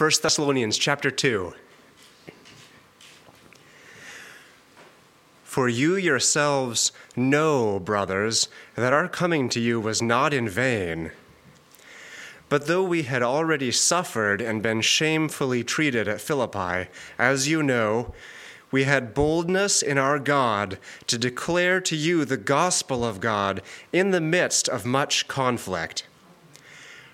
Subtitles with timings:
[0.00, 1.52] 1 Thessalonians chapter 2.
[5.44, 11.10] For you yourselves know, brothers, that our coming to you was not in vain.
[12.48, 16.88] But though we had already suffered and been shamefully treated at Philippi,
[17.18, 18.14] as you know,
[18.70, 20.78] we had boldness in our God
[21.08, 23.60] to declare to you the gospel of God
[23.92, 26.06] in the midst of much conflict.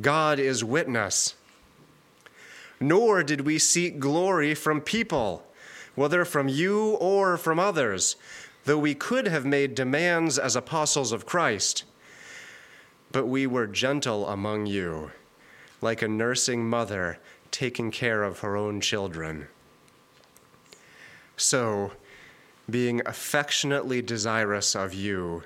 [0.00, 1.34] God is witness.
[2.78, 5.46] Nor did we seek glory from people,
[5.94, 8.16] whether from you or from others,
[8.64, 11.84] though we could have made demands as apostles of Christ.
[13.12, 15.10] But we were gentle among you,
[15.80, 17.18] like a nursing mother
[17.50, 19.48] taking care of her own children.
[21.36, 21.92] So,
[22.68, 25.42] being affectionately desirous of you,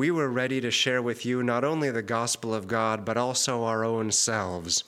[0.00, 3.64] we were ready to share with you not only the gospel of God, but also
[3.64, 4.82] our own selves,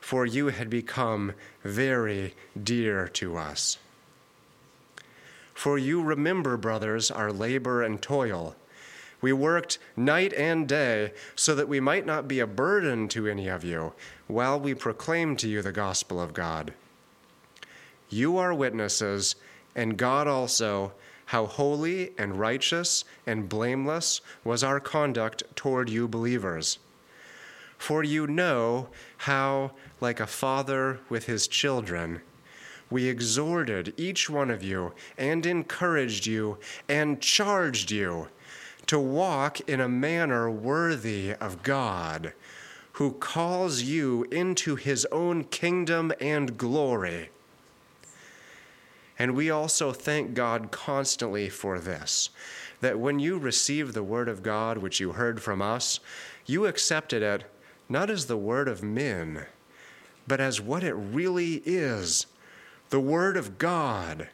[0.00, 1.32] for you had become
[1.64, 3.78] very dear to us.
[5.54, 8.54] For you remember, brothers, our labor and toil.
[9.20, 13.48] We worked night and day so that we might not be a burden to any
[13.48, 13.92] of you
[14.28, 16.72] while we proclaim to you the gospel of God.
[18.08, 19.34] You are witnesses,
[19.74, 20.92] and God also
[21.26, 26.78] how holy and righteous and blameless was our conduct toward you believers.
[27.78, 32.20] For you know how, like a father with his children,
[32.90, 36.58] we exhorted each one of you and encouraged you
[36.88, 38.28] and charged you
[38.86, 42.32] to walk in a manner worthy of God,
[42.92, 47.30] who calls you into his own kingdom and glory
[49.18, 52.30] and we also thank God constantly for this
[52.80, 56.00] that when you received the word of God, which you heard from us,
[56.44, 57.44] you accepted it
[57.88, 59.46] not as the word of men,
[60.26, 62.26] but as what it really is
[62.90, 64.28] the word of God,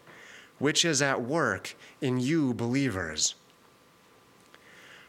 [0.58, 3.34] which is at work in you believers.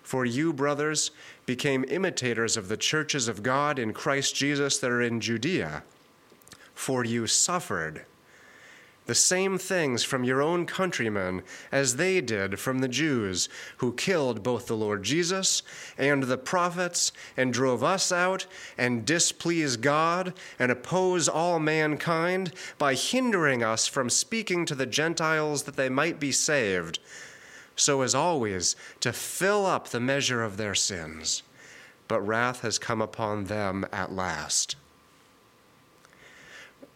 [0.03, 1.11] For you, brothers,
[1.45, 5.83] became imitators of the churches of God in Christ Jesus that are in Judea,
[6.73, 8.05] for you suffered
[9.11, 13.49] the same things from your own countrymen as they did from the Jews,
[13.79, 15.63] who killed both the Lord Jesus
[15.97, 18.45] and the prophets, and drove us out,
[18.77, 25.63] and displease God, and oppose all mankind by hindering us from speaking to the Gentiles
[25.63, 26.99] that they might be saved,
[27.75, 31.43] so as always to fill up the measure of their sins.
[32.07, 34.77] But wrath has come upon them at last.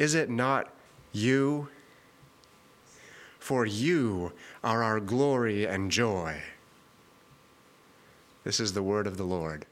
[0.00, 0.72] Is it not
[1.12, 1.68] you?
[3.38, 4.32] For you
[4.64, 6.40] are our glory and joy.
[8.42, 9.66] This is the word of the Lord.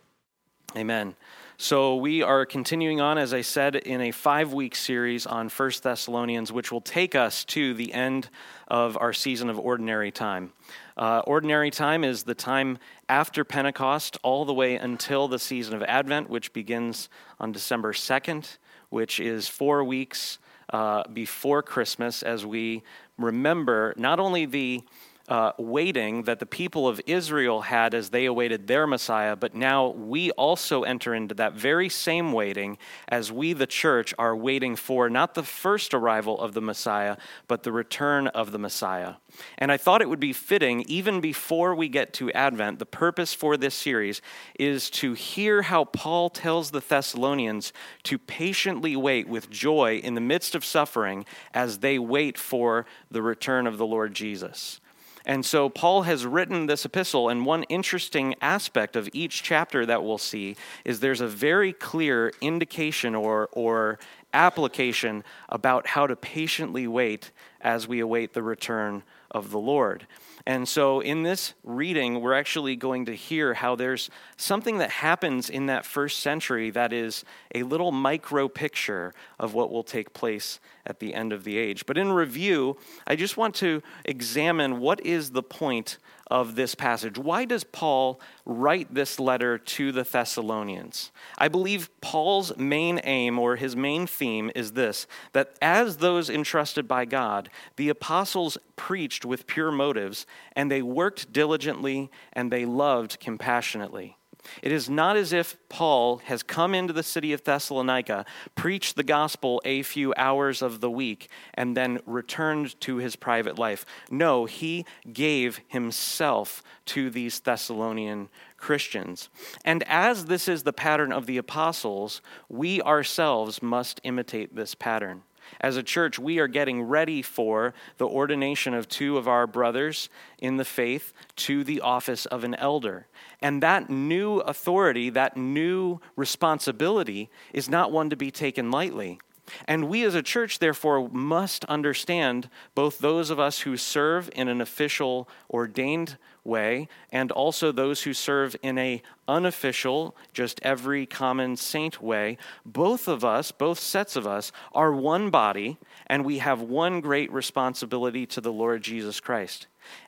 [0.77, 1.17] Amen.
[1.57, 5.83] So we are continuing on, as I said, in a five week series on First
[5.83, 8.29] Thessalonians, which will take us to the end
[8.69, 10.53] of our season of ordinary time.
[10.99, 12.79] Uh, ordinary time is the time
[13.09, 17.09] after Pentecost, all the way until the season of Advent, which begins
[17.41, 18.59] on December 2nd
[18.91, 20.39] which is four weeks
[20.73, 22.83] uh, before Christmas, as we
[23.17, 24.83] remember not only the
[25.29, 29.89] uh, waiting that the people of Israel had as they awaited their Messiah, but now
[29.89, 32.79] we also enter into that very same waiting
[33.09, 37.17] as we, the church, are waiting for not the first arrival of the Messiah,
[37.47, 39.15] but the return of the Messiah.
[39.59, 43.35] And I thought it would be fitting, even before we get to Advent, the purpose
[43.35, 44.23] for this series
[44.59, 47.73] is to hear how Paul tells the Thessalonians
[48.05, 53.23] to patiently wait with joy in the midst of suffering as they wait for the
[53.23, 54.81] return of the Lord Jesus.
[55.29, 60.03] And so Paul has written this epistle, and one interesting aspect of each chapter that
[60.03, 63.99] we'll see is there's a very clear indication or, or
[64.33, 67.31] application about how to patiently wait
[67.61, 70.07] as we await the return of the Lord.
[70.49, 74.09] And so in this reading, we're actually going to hear how there's
[74.39, 77.23] something that happens in that first century that is
[77.55, 81.85] a little micro picture of what will take place at the end of the age.
[81.85, 85.99] But in review, I just want to examine what is the point
[86.31, 87.19] of this passage.
[87.19, 91.11] Why does Paul write this letter to the Thessalonians?
[91.39, 96.87] I believe Paul's main aim or his main theme is this that as those entrusted
[96.87, 103.19] by God, the apostles preached with pure motives, and they worked diligently, and they loved
[103.21, 104.18] compassionately.
[104.63, 108.25] It is not as if Paul has come into the city of Thessalonica,
[108.55, 113.59] preached the gospel a few hours of the week, and then returned to his private
[113.59, 113.85] life.
[114.11, 119.29] No, he gave himself to these Thessalonian Christians.
[119.65, 125.23] And as this is the pattern of the apostles, we ourselves must imitate this pattern.
[125.61, 130.09] As a church, we are getting ready for the ordination of two of our brothers
[130.39, 133.07] in the faith to the office of an elder.
[133.41, 139.21] And that new authority, that new responsibility, is not one to be taken lightly.
[139.67, 144.49] And we as a church, therefore, must understand both those of us who serve in
[144.49, 151.57] an official, ordained way, and also those who serve in a unofficial, just every common
[151.57, 152.39] saint way.
[152.65, 157.33] Both of us, both sets of us, are one body, and we have one great
[157.33, 159.67] responsibility to the Lord Jesus Christ.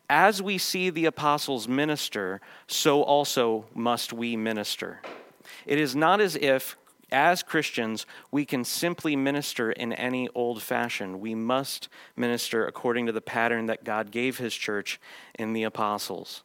[0.08, 5.00] As we see the apostles minister, so also must we minister.
[5.66, 6.76] It is not as if
[7.12, 11.20] as Christians, we can simply minister in any old fashion.
[11.20, 15.00] We must minister according to the pattern that God gave his church
[15.38, 16.42] in the apostles.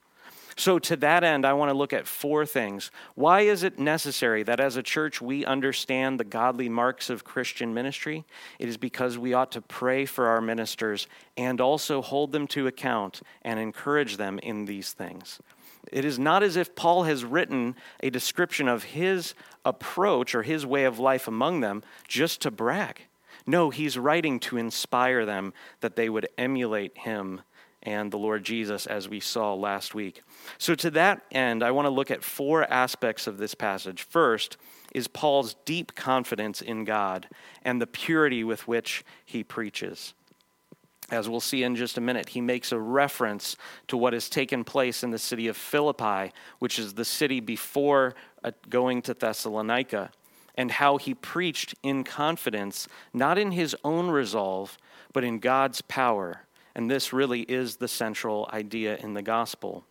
[0.58, 2.90] So, to that end, I want to look at four things.
[3.14, 7.74] Why is it necessary that as a church we understand the godly marks of Christian
[7.74, 8.24] ministry?
[8.58, 12.66] It is because we ought to pray for our ministers and also hold them to
[12.66, 15.40] account and encourage them in these things.
[15.92, 19.34] It is not as if Paul has written a description of his
[19.64, 23.02] approach or his way of life among them just to brag.
[23.46, 27.42] No, he's writing to inspire them that they would emulate him
[27.82, 30.22] and the Lord Jesus, as we saw last week.
[30.58, 34.02] So, to that end, I want to look at four aspects of this passage.
[34.02, 34.56] First
[34.92, 37.28] is Paul's deep confidence in God
[37.62, 40.14] and the purity with which he preaches
[41.10, 43.56] as we'll see in just a minute, he makes a reference
[43.88, 48.14] to what has taken place in the city of Philippi, which is the city before
[48.42, 50.10] uh, going to Thessalonica,
[50.56, 54.76] and how he preached in confidence, not in his own resolve,
[55.12, 56.42] but in God's power.
[56.74, 59.84] And this really is the central idea in the gospel.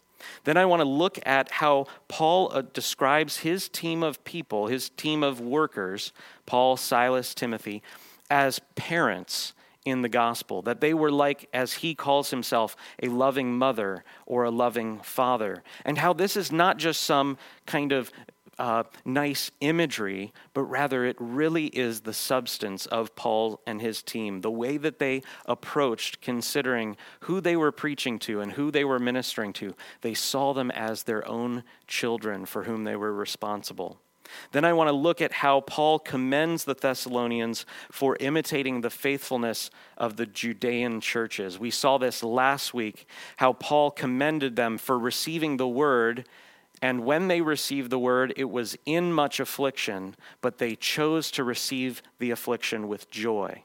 [0.43, 4.89] Then I want to look at how Paul uh, describes his team of people, his
[4.89, 6.11] team of workers,
[6.45, 7.81] Paul, Silas, Timothy,
[8.29, 9.53] as parents
[9.85, 14.43] in the gospel, that they were like, as he calls himself, a loving mother or
[14.43, 18.11] a loving father, and how this is not just some kind of
[18.57, 24.41] uh, nice imagery, but rather it really is the substance of Paul and his team,
[24.41, 28.99] the way that they approached considering who they were preaching to and who they were
[28.99, 29.75] ministering to.
[30.01, 33.99] They saw them as their own children for whom they were responsible.
[34.51, 39.69] Then I want to look at how Paul commends the Thessalonians for imitating the faithfulness
[39.97, 41.59] of the Judean churches.
[41.59, 43.07] We saw this last week,
[43.37, 46.27] how Paul commended them for receiving the word.
[46.81, 51.43] And when they received the word, it was in much affliction, but they chose to
[51.43, 53.63] receive the affliction with joy.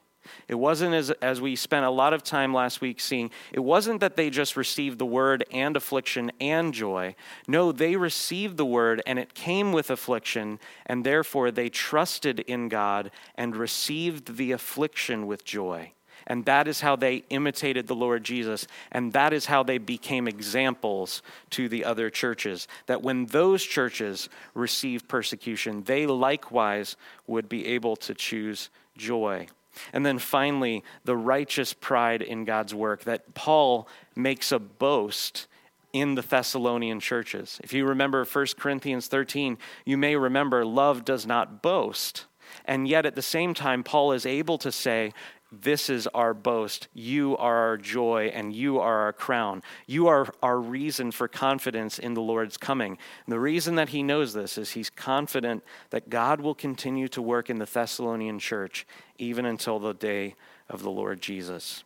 [0.49, 4.01] It wasn't as, as we spent a lot of time last week seeing, it wasn't
[4.01, 7.15] that they just received the word and affliction and joy.
[7.47, 12.69] No, they received the word and it came with affliction, and therefore they trusted in
[12.69, 15.93] God and received the affliction with joy.
[16.27, 18.67] And that is how they imitated the Lord Jesus.
[18.93, 22.69] And that is how they became examples to the other churches.
[22.87, 26.97] That when those churches received persecution, they likewise
[27.27, 29.49] would be able to choose joy.
[29.93, 35.47] And then finally, the righteous pride in God's work that Paul makes a boast
[35.93, 37.61] in the Thessalonian churches.
[37.63, 42.27] If you remember 1 Corinthians 13, you may remember love does not boast.
[42.65, 45.13] And yet at the same time, Paul is able to say,
[45.53, 46.89] this is our boast.
[46.95, 49.63] You are our joy and you are our crown.
[49.87, 52.99] You are our reason for confidence in the Lord's coming.
[53.27, 57.23] And the reason that he knows this is he's confident that God will continue to
[57.23, 58.87] work in the Thessalonian church
[59.19, 60.37] even until the day
[60.69, 61.83] of the Lord Jesus.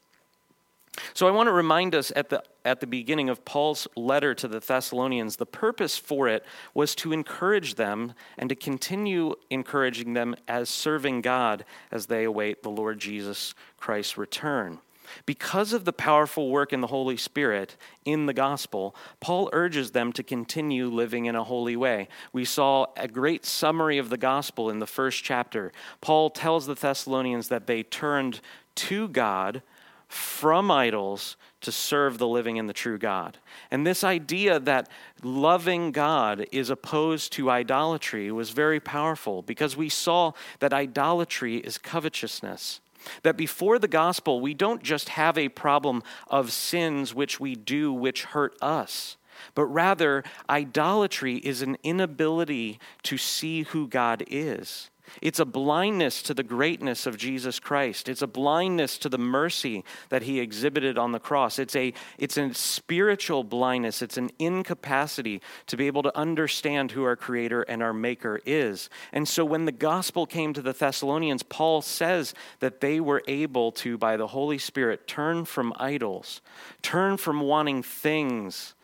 [1.13, 4.49] So I want to remind us at the at the beginning of Paul's letter to
[4.49, 10.35] the Thessalonians, the purpose for it was to encourage them and to continue encouraging them
[10.49, 14.81] as serving God as they await the Lord Jesus Christ's return.
[15.27, 20.13] Because of the powerful work in the Holy Spirit in the gospel, Paul urges them
[20.15, 22.09] to continue living in a holy way.
[22.33, 25.73] We saw a great summary of the gospel in the first chapter.
[26.01, 28.41] Paul tells the Thessalonians that they turned
[28.77, 29.63] to God
[30.09, 33.39] from idols to serve the living and the true God.
[33.71, 34.89] And this idea that
[35.23, 41.79] loving God is opposed to idolatry was very powerful because we saw that idolatry is
[41.79, 42.81] covetousness.
[43.23, 47.93] That before the gospel, we don't just have a problem of sins which we do
[47.93, 49.17] which hurt us,
[49.55, 54.91] but rather, idolatry is an inability to see who God is.
[55.21, 58.09] It's a blindness to the greatness of Jesus Christ.
[58.09, 61.59] It's a blindness to the mercy that he exhibited on the cross.
[61.59, 64.03] It's a, it's a spiritual blindness.
[64.03, 68.89] It's an incapacity to be able to understand who our Creator and our Maker is.
[69.13, 73.73] And so when the gospel came to the Thessalonians, Paul says that they were able
[73.73, 76.41] to, by the Holy Spirit, turn from idols,
[76.83, 78.75] turn from wanting things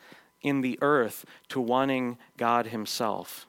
[0.43, 3.47] in the earth to wanting God Himself.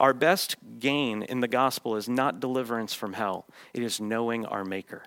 [0.00, 4.64] Our best gain in the gospel is not deliverance from hell, it is knowing our
[4.64, 5.02] Maker.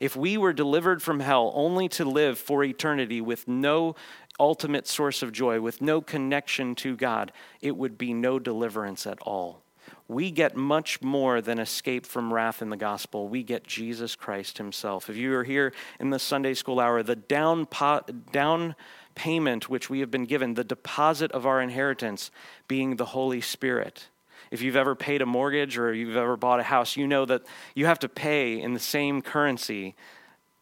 [0.00, 3.94] If we were delivered from hell only to live for eternity with no
[4.38, 7.32] ultimate source of joy, with no connection to God,
[7.62, 9.62] it would be no deliverance at all.
[10.08, 13.28] We get much more than escape from wrath in the gospel.
[13.28, 15.08] We get Jesus Christ Himself.
[15.08, 18.74] If you are here in the Sunday school hour, the down, po- down
[19.14, 22.30] payment which we have been given, the deposit of our inheritance
[22.68, 24.08] being the Holy Spirit
[24.54, 27.42] if you've ever paid a mortgage or you've ever bought a house, you know that
[27.74, 29.96] you have to pay in the same currency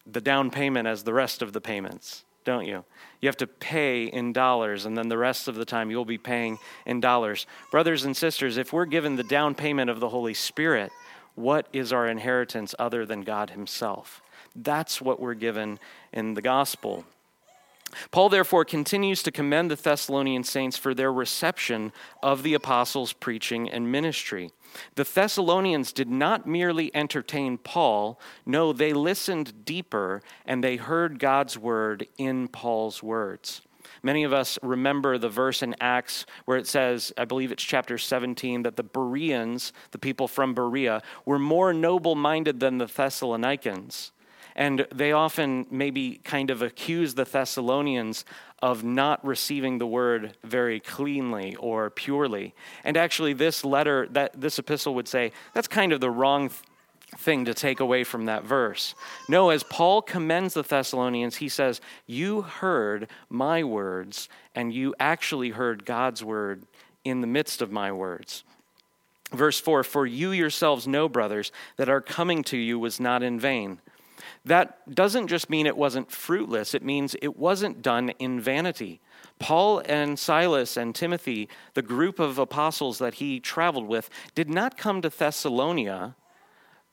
[0.07, 2.83] the down payment as the rest of the payments, don't you?
[3.21, 6.17] You have to pay in dollars, and then the rest of the time you'll be
[6.17, 6.57] paying
[6.87, 7.45] in dollars.
[7.69, 10.91] Brothers and sisters, if we're given the down payment of the Holy Spirit,
[11.35, 14.23] what is our inheritance other than God Himself?
[14.55, 15.77] That's what we're given
[16.11, 17.05] in the gospel.
[18.11, 23.69] Paul, therefore, continues to commend the Thessalonian saints for their reception of the apostles' preaching
[23.69, 24.51] and ministry.
[24.95, 31.57] The Thessalonians did not merely entertain Paul, no, they listened deeper and they heard God's
[31.57, 33.61] word in Paul's words.
[34.01, 37.97] Many of us remember the verse in Acts where it says, I believe it's chapter
[37.97, 44.11] 17, that the Bereans, the people from Berea, were more noble minded than the Thessalonians.
[44.55, 48.25] And they often maybe kind of accuse the Thessalonians
[48.61, 52.53] of not receiving the word very cleanly or purely.
[52.83, 56.49] And actually, this letter, that this epistle would say, that's kind of the wrong
[57.17, 58.95] thing to take away from that verse.
[59.27, 65.49] No, as Paul commends the Thessalonians, he says, You heard my words, and you actually
[65.49, 66.63] heard God's word
[67.03, 68.43] in the midst of my words.
[69.31, 73.39] Verse 4 For you yourselves know, brothers, that our coming to you was not in
[73.39, 73.79] vain.
[74.45, 78.99] That doesn't just mean it wasn't fruitless, it means it wasn't done in vanity.
[79.39, 84.77] Paul and Silas and Timothy, the group of apostles that he traveled with, did not
[84.77, 86.15] come to Thessalonica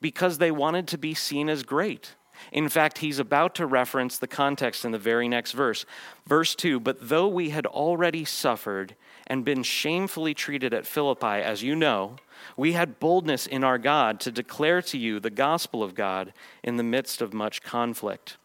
[0.00, 2.14] because they wanted to be seen as great.
[2.52, 5.85] In fact, he's about to reference the context in the very next verse.
[6.26, 11.62] Verse 2 But though we had already suffered and been shamefully treated at Philippi, as
[11.62, 12.16] you know,
[12.56, 16.32] we had boldness in our God to declare to you the gospel of God
[16.62, 18.37] in the midst of much conflict.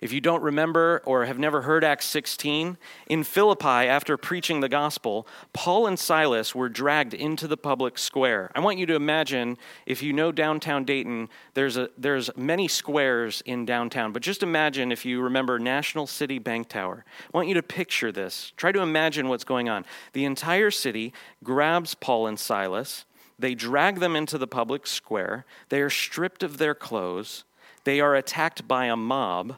[0.00, 4.68] If you don't remember or have never heard Acts 16, in Philippi, after preaching the
[4.68, 8.50] gospel, Paul and Silas were dragged into the public square.
[8.54, 13.42] I want you to imagine, if you know downtown Dayton, there's, a, there's many squares
[13.46, 17.04] in downtown, but just imagine if you remember National City Bank Tower.
[17.32, 18.52] I want you to picture this.
[18.56, 19.84] Try to imagine what's going on.
[20.12, 21.12] The entire city
[21.44, 23.04] grabs Paul and Silas,
[23.38, 27.44] they drag them into the public square, they are stripped of their clothes
[27.84, 29.56] they are attacked by a mob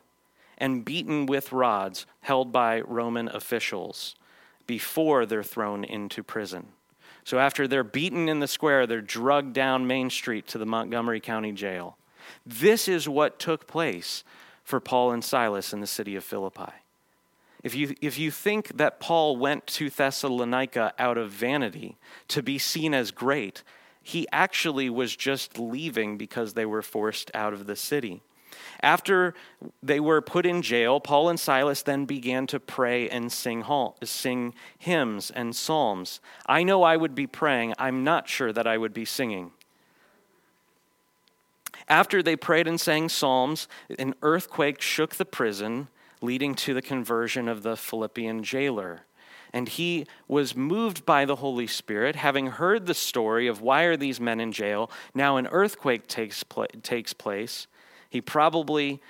[0.59, 4.15] and beaten with rods held by Roman officials
[4.67, 6.69] before they're thrown into prison.
[7.25, 11.21] So, after they're beaten in the square, they're drugged down Main Street to the Montgomery
[11.21, 11.97] County Jail.
[12.45, 14.25] This is what took place
[14.65, 16.73] for Paul and Silas in the city of Philippi.
[17.63, 21.97] If you, if you think that Paul went to Thessalonica out of vanity
[22.29, 23.63] to be seen as great,
[24.03, 28.23] he actually was just leaving because they were forced out of the city.
[28.81, 29.35] After
[29.83, 33.65] they were put in jail, Paul and Silas then began to pray and sing,
[34.03, 36.21] sing hymns and psalms.
[36.47, 39.53] I know I would be praying, I'm not sure that I would be singing.
[41.89, 43.69] After they prayed and sang psalms,
[43.99, 45.89] an earthquake shook the prison,
[46.21, 49.03] leading to the conversion of the Philippian jailer.
[49.53, 53.97] And he was moved by the Holy Spirit, having heard the story of why are
[53.97, 54.91] these men in jail.
[55.15, 57.67] Now an earthquake takes, pl- takes place.
[58.09, 59.01] He probably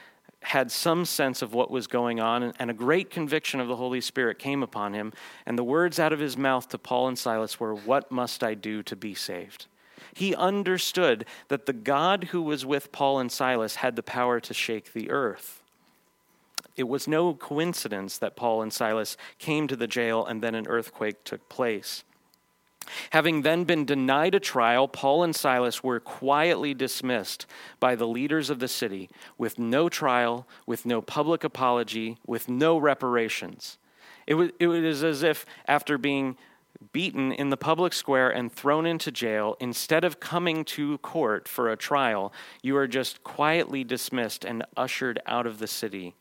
[0.43, 4.01] had some sense of what was going on, and a great conviction of the Holy
[4.01, 5.13] Spirit came upon him.
[5.47, 8.55] And the words out of his mouth to Paul and Silas were, What must I
[8.55, 9.67] do to be saved?
[10.15, 14.53] He understood that the God who was with Paul and Silas had the power to
[14.53, 15.62] shake the earth.
[16.76, 20.67] It was no coincidence that Paul and Silas came to the jail and then an
[20.67, 22.05] earthquake took place.
[23.11, 27.47] Having then been denied a trial, Paul and Silas were quietly dismissed
[27.79, 32.79] by the leaders of the city with no trial, with no public apology, with no
[32.79, 33.79] reparations.
[34.26, 36.37] It was, it was as if after being
[36.93, 41.71] beaten in the public square and thrown into jail, instead of coming to court for
[41.71, 46.14] a trial, you are just quietly dismissed and ushered out of the city.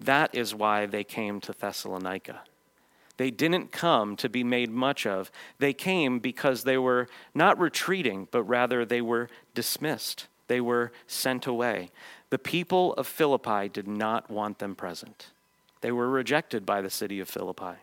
[0.00, 2.42] That is why they came to Thessalonica.
[3.16, 5.30] They didn't come to be made much of.
[5.58, 10.28] They came because they were not retreating, but rather they were dismissed.
[10.46, 11.90] They were sent away.
[12.30, 15.30] The people of Philippi did not want them present.
[15.80, 17.78] They were rejected by the city of Philippi.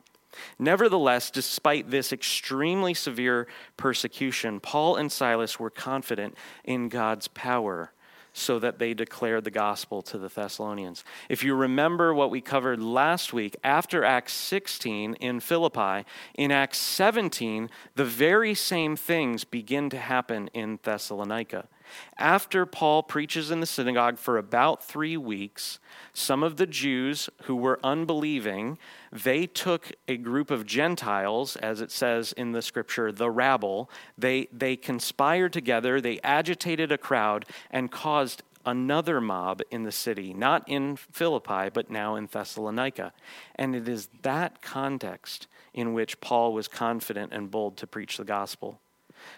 [0.57, 7.91] Nevertheless, despite this extremely severe persecution, Paul and Silas were confident in God's power
[8.38, 11.06] so that they declared the gospel to the Thessalonians.
[11.30, 16.77] If you remember what we covered last week, after Acts 16 in Philippi, in Acts
[16.80, 21.70] 17, the very same things begin to happen in Thessalonica.
[22.18, 25.80] After Paul preaches in the synagogue for about three weeks,
[26.13, 28.77] some of the Jews who were unbelieving,
[29.12, 33.89] they took a group of Gentiles, as it says in the scripture, the rabble.
[34.18, 40.34] They, they conspired together, they agitated a crowd, and caused another mob in the city,
[40.34, 43.13] not in Philippi, but now in Thessalonica.
[43.56, 48.24] And it is that context in which Paul was confident and bold to preach the
[48.24, 48.80] gospel.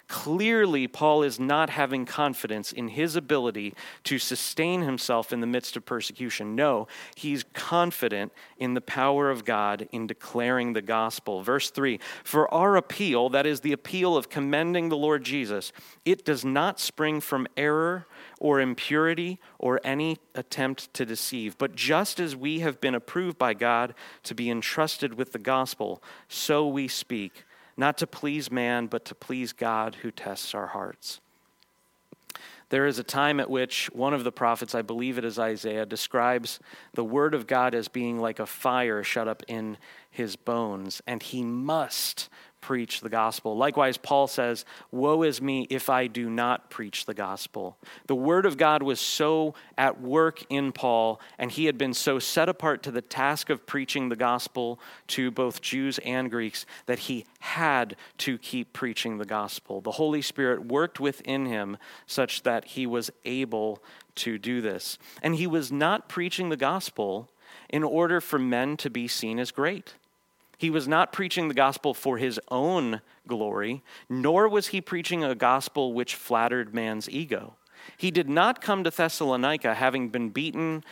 [0.07, 3.73] Clearly, Paul is not having confidence in his ability
[4.05, 6.55] to sustain himself in the midst of persecution.
[6.55, 11.41] No, he's confident in the power of God in declaring the gospel.
[11.41, 15.71] Verse 3 For our appeal, that is the appeal of commending the Lord Jesus,
[16.05, 18.07] it does not spring from error
[18.39, 21.57] or impurity or any attempt to deceive.
[21.57, 26.01] But just as we have been approved by God to be entrusted with the gospel,
[26.27, 27.43] so we speak
[27.77, 31.21] not to please man, but to please God who tests our hearts.
[32.69, 35.85] There is a time at which one of the prophets, I believe it is Isaiah,
[35.85, 36.59] describes
[36.93, 39.77] the word of God as being like a fire shut up in
[40.09, 42.27] his bones, and he must
[42.67, 43.55] preach the gospel.
[43.55, 47.77] Likewise, Paul says, Woe is me if I do not preach the gospel.
[48.07, 52.19] The word of God was so at work in Paul, and he had been so
[52.19, 56.99] set apart to the task of preaching the gospel to both Jews and Greeks that
[56.99, 59.79] he had to keep preaching the gospel.
[59.79, 63.81] The Holy Spirit worked within him such that he was able
[64.15, 64.97] to do this.
[65.21, 67.29] And he was not preaching the gospel
[67.69, 69.93] in order for men to be seen as great.
[70.57, 75.35] He was not preaching the gospel for his own glory, nor was he preaching a
[75.35, 77.55] gospel which flattered man's ego.
[77.95, 80.83] He did not come to Thessalonica having been beaten,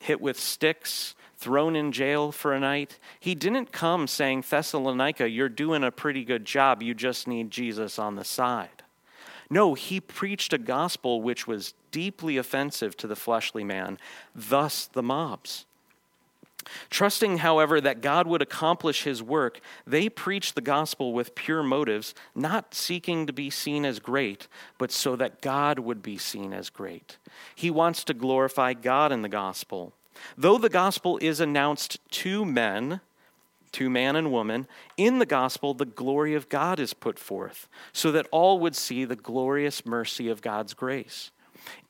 [0.00, 2.98] hit with sticks, thrown in jail for a night.
[3.20, 6.82] He didn't come saying, Thessalonica, you're doing a pretty good job.
[6.82, 8.82] You just need Jesus on the side.
[9.50, 13.98] No, he preached a gospel which was deeply offensive to the fleshly man,
[14.34, 15.66] thus the mobs.
[16.90, 22.14] Trusting, however, that God would accomplish his work, they preach the gospel with pure motives,
[22.34, 24.48] not seeking to be seen as great,
[24.78, 27.18] but so that God would be seen as great.
[27.54, 29.92] He wants to glorify God in the gospel.
[30.36, 33.00] Though the gospel is announced to men,
[33.72, 38.12] to man and woman, in the gospel, the glory of God is put forth, so
[38.12, 41.30] that all would see the glorious mercy of God's grace.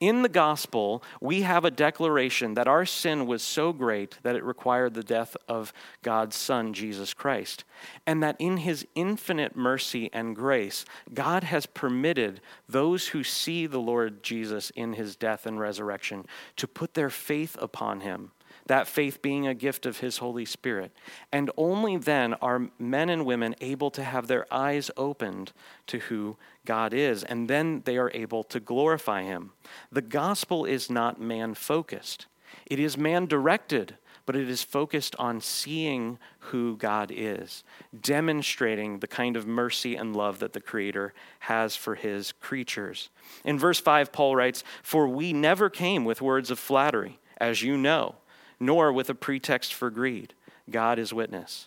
[0.00, 4.44] In the gospel, we have a declaration that our sin was so great that it
[4.44, 7.64] required the death of God's Son, Jesus Christ,
[8.06, 13.80] and that in his infinite mercy and grace, God has permitted those who see the
[13.80, 18.32] Lord Jesus in his death and resurrection to put their faith upon him
[18.66, 20.92] that faith being a gift of His Holy Spirit.
[21.30, 25.52] And only then are men and women able to have their eyes opened
[25.88, 29.52] to who God is, and then they are able to glorify Him.
[29.90, 32.26] The gospel is not man focused,
[32.66, 37.64] it is man directed but it is focused on seeing who God is,
[37.98, 43.10] demonstrating the kind of mercy and love that the Creator has for His creatures.
[43.44, 47.76] In verse 5, Paul writes, For we never came with words of flattery, as you
[47.76, 48.16] know,
[48.62, 50.34] nor with a pretext for greed.
[50.70, 51.66] God is witness.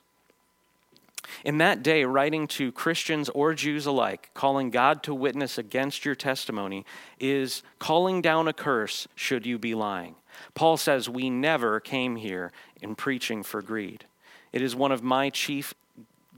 [1.44, 6.16] In that day, writing to Christians or Jews alike, calling God to witness against your
[6.16, 6.86] testimony
[7.20, 10.16] is calling down a curse should you be lying.
[10.54, 14.06] Paul says, We never came here in preaching for greed.
[14.54, 15.74] It is one of my chief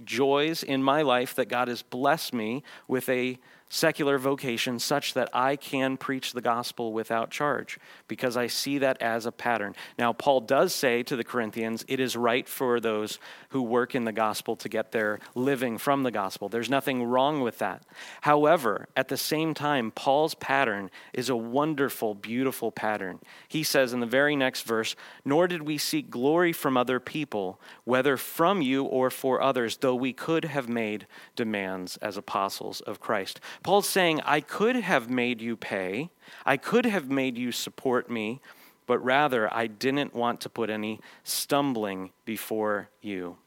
[0.03, 3.37] joys in my life that God has blessed me with a
[3.69, 9.01] secular vocation such that I can preach the gospel without charge because I see that
[9.01, 9.75] as a pattern.
[9.97, 14.05] Now, Paul does say to the Corinthians, it is right for those who work in
[14.05, 16.49] the gospel to get their living from the gospel.
[16.49, 17.83] There's nothing wrong with that.
[18.21, 23.19] However, at the same time, Paul's pattern is a wonderful, beautiful pattern.
[23.47, 27.59] He says in the very next verse, Nor did we seek glory from other people,
[27.83, 32.99] whether from you or for others, though we could have made demands as apostles of
[32.99, 33.39] Christ.
[33.63, 36.09] Paul's saying, I could have made you pay,
[36.45, 38.41] I could have made you support me,
[38.85, 43.37] but rather I didn't want to put any stumbling before you.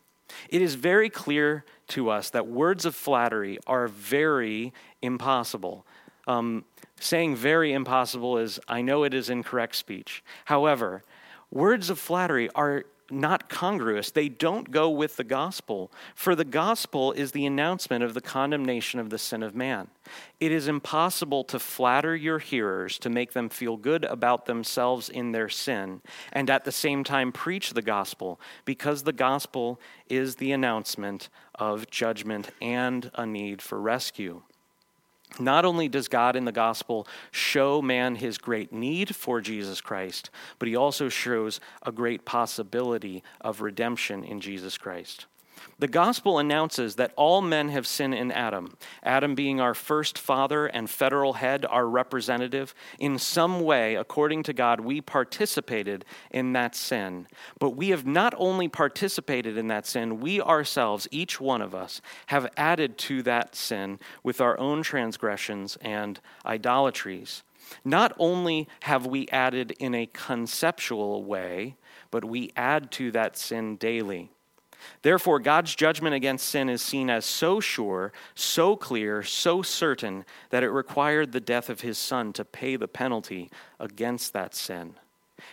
[0.49, 5.87] It is very clear to us that words of flattery are very impossible.
[6.27, 6.65] Um,
[7.01, 10.23] saying very impossible is, I know it is incorrect speech.
[10.45, 11.03] However,
[11.51, 14.11] words of flattery are not congruous.
[14.11, 15.93] They don't go with the gospel.
[16.15, 19.89] For the gospel is the announcement of the condemnation of the sin of man.
[20.39, 25.33] It is impossible to flatter your hearers to make them feel good about themselves in
[25.33, 26.01] their sin
[26.33, 31.91] and at the same time preach the gospel because the gospel is the announcement of
[31.91, 34.43] judgment and a need for rescue.
[35.39, 40.31] Not only does God in the gospel show man his great need for Jesus Christ,
[40.59, 45.27] but he also shows a great possibility of redemption in Jesus Christ.
[45.79, 50.67] The gospel announces that all men have sinned in Adam, Adam being our first father
[50.67, 52.75] and federal head, our representative.
[52.99, 57.27] In some way, according to God, we participated in that sin.
[57.59, 62.01] But we have not only participated in that sin, we ourselves, each one of us,
[62.27, 67.43] have added to that sin with our own transgressions and idolatries.
[67.85, 71.77] Not only have we added in a conceptual way,
[72.11, 74.31] but we add to that sin daily.
[75.03, 80.63] Therefore, God's judgment against sin is seen as so sure, so clear, so certain that
[80.63, 84.95] it required the death of his son to pay the penalty against that sin.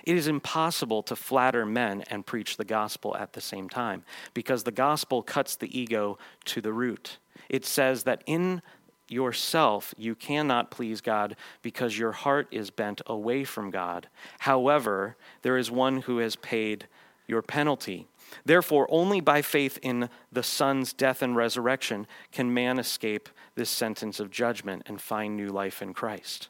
[0.04, 4.64] It is impossible to flatter men and preach the gospel at the same time because
[4.64, 7.18] the gospel cuts the ego to the root.
[7.50, 8.62] It says that in
[9.10, 14.08] yourself you cannot please God because your heart is bent away from God.
[14.40, 16.88] However, there is one who has paid
[17.28, 18.08] your penalty.
[18.46, 24.20] Therefore, only by faith in the Son's death and resurrection can man escape this sentence
[24.20, 26.50] of judgment and find new life in Christ.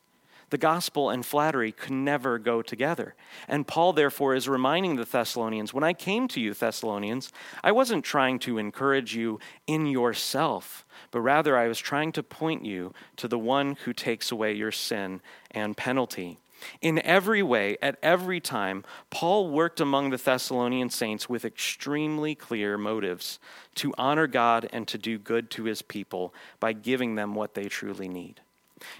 [0.49, 3.15] The gospel and flattery can never go together.
[3.49, 8.05] And Paul, therefore, is reminding the Thessalonians when I came to you, Thessalonians, I wasn't
[8.05, 13.27] trying to encourage you in yourself, but rather I was trying to point you to
[13.27, 16.37] the one who takes away your sin and penalty.
[16.81, 22.77] In every way, at every time, Paul worked among the Thessalonian saints with extremely clear
[22.77, 23.39] motives
[23.75, 27.65] to honor God and to do good to his people by giving them what they
[27.65, 28.41] truly need.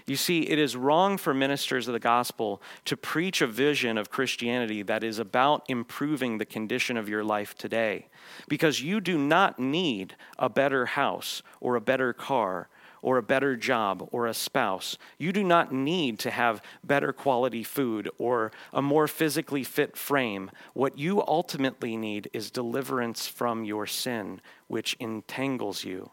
[0.06, 4.10] You see, it is wrong for ministers of the gospel to preach a vision of
[4.10, 8.08] Christianity that is about improving the condition of your life today,
[8.48, 12.68] because you do not need a better house or a better car
[13.02, 14.98] or a better job or a spouse.
[15.18, 20.50] You do not need to have better quality food or a more physically fit frame.
[20.74, 26.10] What you ultimately need is deliverance from your sin, which entangles you,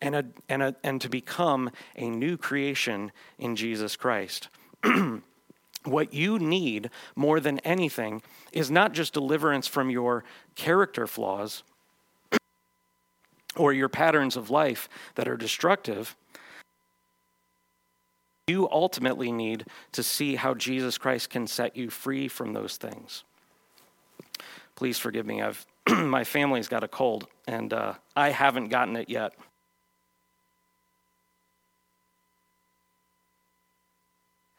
[0.00, 4.48] and, a, and, a, and to become a new creation in Jesus Christ.
[5.84, 8.22] what you need more than anything
[8.52, 10.24] is not just deliverance from your
[10.54, 11.62] character flaws
[13.56, 16.16] or your patterns of life that are destructive
[18.48, 23.24] you ultimately need to see how Jesus Christ can set you free from those things.
[24.74, 25.42] Please forgive me.
[25.42, 29.32] I've my family's got a cold, and uh, I haven't gotten it yet.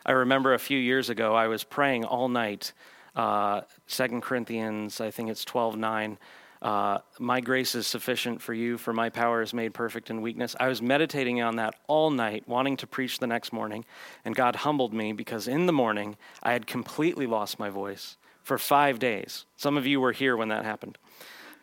[0.05, 2.73] I remember a few years ago, I was praying all night,
[3.15, 6.17] uh, 2 Corinthians, I think it's 12 9.
[6.61, 10.55] Uh, my grace is sufficient for you, for my power is made perfect in weakness.
[10.59, 13.85] I was meditating on that all night, wanting to preach the next morning,
[14.25, 18.17] and God humbled me because in the morning I had completely lost my voice.
[18.41, 19.45] for five days.
[19.57, 20.97] Some of you were here when that happened.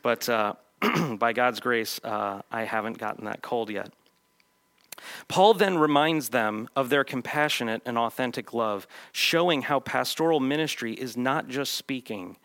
[0.03, 0.55] But uh,
[1.19, 3.93] by God's grace, uh, I haven't gotten that cold yet.
[5.29, 11.17] Paul then reminds them of their compassionate and authentic love, showing how pastoral ministry is
[11.17, 12.37] not just speaking,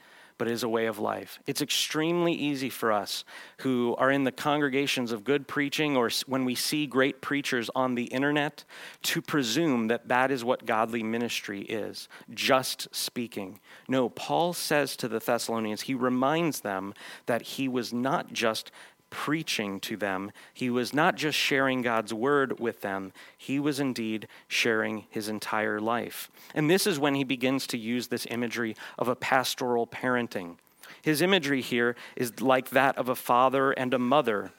[0.42, 1.38] but is a way of life.
[1.46, 3.26] It's extremely easy for us
[3.60, 7.94] who are in the congregations of good preaching or when we see great preachers on
[7.94, 8.64] the internet
[9.04, 13.60] to presume that that is what godly ministry is just speaking.
[13.88, 16.96] No, Paul says to the Thessalonians, he reminds them
[17.28, 18.72] that he was not just
[19.12, 20.32] preaching to them.
[20.52, 25.80] He was not just sharing God's word with them, he was indeed sharing his entire
[25.80, 26.32] life.
[26.56, 30.56] And this is when he begins to use this imagery of a pastoral parenting.
[31.04, 34.52] His imagery here is like that of a father and a mother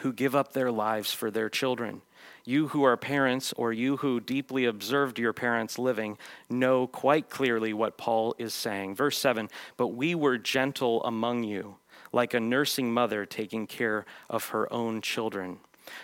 [0.00, 2.02] who give up their lives for their children.
[2.44, 6.16] You who are parents, or you who deeply observed your parents living,
[6.48, 8.94] know quite clearly what Paul is saying.
[8.94, 11.76] Verse 7 But we were gentle among you
[12.16, 15.58] like a nursing mother taking care of her own children.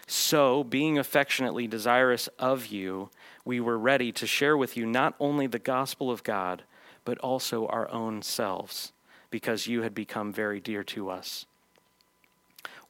[0.06, 3.08] So, being affectionately desirous of you,
[3.46, 6.64] we were ready to share with you not only the gospel of God,
[7.06, 8.92] but also our own selves,
[9.30, 11.46] because you had become very dear to us.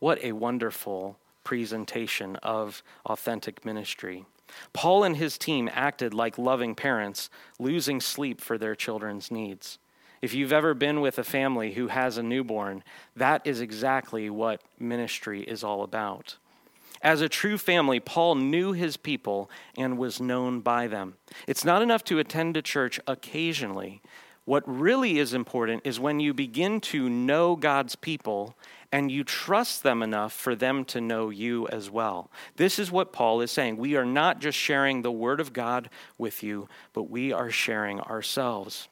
[0.01, 4.27] What a wonderful presentation of authentic ministry.
[4.73, 7.31] Paul and his team acted like loving parents,
[7.61, 9.79] losing sleep for their children's needs.
[10.23, 12.85] If you've ever been with a family who has a newborn,
[13.17, 16.37] that is exactly what ministry is all about.
[17.03, 21.15] As a true family, Paul knew his people and was known by them.
[21.49, 24.01] It's not enough to attend a church occasionally.
[24.45, 28.55] What really is important is when you begin to know God's people
[28.93, 32.31] and you trust them enough for them to know you as well.
[32.57, 33.77] This is what Paul is saying.
[33.77, 38.01] We are not just sharing the Word of God with you, but we are sharing
[38.01, 38.89] ourselves.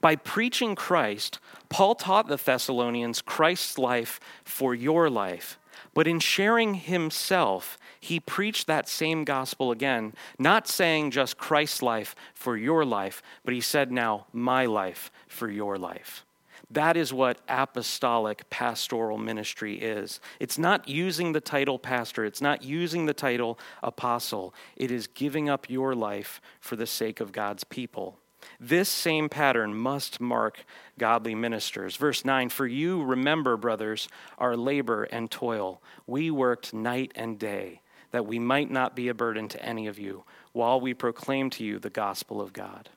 [0.00, 1.38] By preaching Christ,
[1.68, 5.58] Paul taught the Thessalonians Christ's life for your life.
[5.94, 12.14] But in sharing himself, he preached that same gospel again, not saying just Christ's life
[12.34, 16.24] for your life, but he said now, my life for your life.
[16.70, 20.20] That is what apostolic pastoral ministry is.
[20.38, 24.54] It's not using the title pastor, it's not using the title apostle.
[24.76, 28.19] It is giving up your life for the sake of God's people.
[28.58, 30.64] This same pattern must mark
[30.98, 31.96] godly ministers.
[31.96, 35.82] Verse 9 For you remember, brothers, our labor and toil.
[36.06, 39.98] We worked night and day, that we might not be a burden to any of
[39.98, 42.90] you, while we proclaim to you the gospel of God.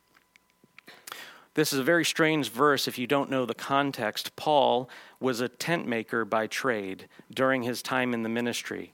[1.56, 4.36] This is a very strange verse if you don't know the context.
[4.36, 8.94] Paul was a tent maker by trade during his time in the ministry.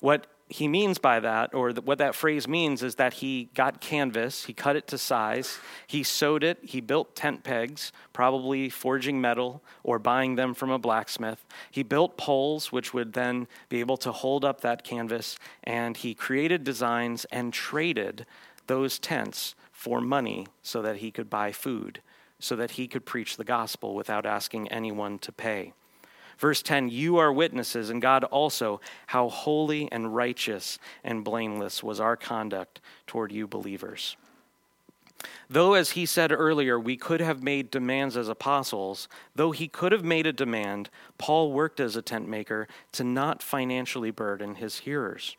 [0.00, 4.44] What he means by that, or what that phrase means, is that he got canvas,
[4.44, 9.62] he cut it to size, he sewed it, he built tent pegs, probably forging metal
[9.82, 11.44] or buying them from a blacksmith.
[11.70, 16.14] He built poles, which would then be able to hold up that canvas, and he
[16.14, 18.26] created designs and traded
[18.66, 22.00] those tents for money so that he could buy food,
[22.38, 25.72] so that he could preach the gospel without asking anyone to pay.
[26.38, 32.00] Verse 10 You are witnesses, and God also, how holy and righteous and blameless was
[32.00, 34.16] our conduct toward you believers.
[35.48, 39.92] Though, as he said earlier, we could have made demands as apostles, though he could
[39.92, 44.80] have made a demand, Paul worked as a tent maker to not financially burden his
[44.80, 45.36] hearers.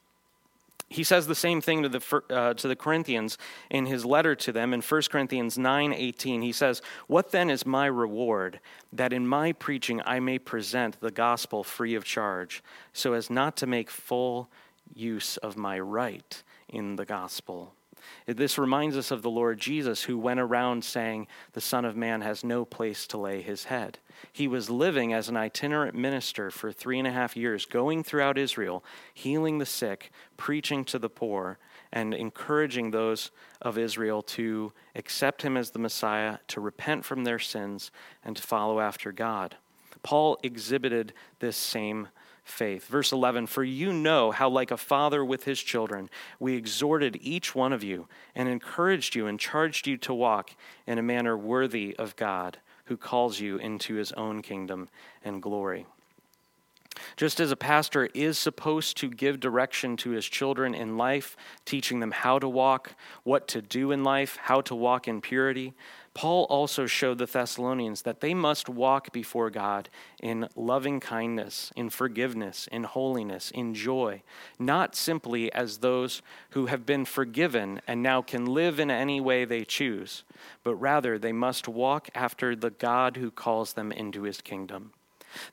[0.87, 3.37] He says the same thing to the, uh, to the Corinthians
[3.71, 6.41] in his letter to them in 1 Corinthians 9 18.
[6.41, 8.59] He says, What then is my reward?
[8.93, 13.57] That in my preaching I may present the gospel free of charge, so as not
[13.57, 14.49] to make full
[14.93, 17.73] use of my right in the gospel.
[18.25, 22.21] This reminds us of the Lord Jesus, who went around saying, The Son of Man
[22.21, 23.99] has no place to lay his head.
[24.31, 28.37] He was living as an itinerant minister for three and a half years, going throughout
[28.37, 31.57] Israel, healing the sick, preaching to the poor,
[31.91, 37.39] and encouraging those of Israel to accept him as the Messiah, to repent from their
[37.39, 37.91] sins,
[38.23, 39.57] and to follow after God.
[40.03, 42.09] Paul exhibited this same
[42.45, 42.85] faith.
[42.87, 47.53] Verse 11 For you know how, like a father with his children, we exhorted each
[47.53, 50.51] one of you and encouraged you and charged you to walk
[50.87, 54.87] in a manner worthy of God, who calls you into his own kingdom
[55.23, 55.85] and glory.
[57.17, 61.99] Just as a pastor is supposed to give direction to his children in life, teaching
[61.99, 65.73] them how to walk, what to do in life, how to walk in purity,
[66.15, 69.89] Paul also showed the Thessalonians that they must walk before God
[70.23, 74.23] in loving kindness, in forgiveness, in holiness, in joy,
[74.57, 79.43] not simply as those who have been forgiven and now can live in any way
[79.43, 80.23] they choose,
[80.63, 84.93] but rather they must walk after the God who calls them into his kingdom.